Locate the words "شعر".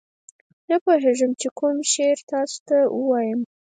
1.91-2.17